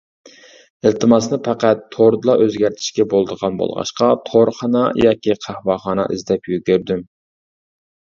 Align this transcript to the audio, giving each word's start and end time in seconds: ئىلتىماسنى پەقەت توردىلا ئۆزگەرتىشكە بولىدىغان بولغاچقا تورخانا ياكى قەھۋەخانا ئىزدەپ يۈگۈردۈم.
ئىلتىماسنى 0.89 1.37
پەقەت 1.47 1.83
توردىلا 1.95 2.35
ئۆزگەرتىشكە 2.45 3.05
بولىدىغان 3.11 3.59
بولغاچقا 3.59 4.09
تورخانا 4.31 4.81
ياكى 5.03 5.37
قەھۋەخانا 5.45 6.07
ئىزدەپ 6.17 6.51
يۈگۈردۈم. 6.55 7.05